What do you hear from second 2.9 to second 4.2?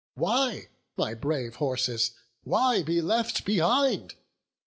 left behind?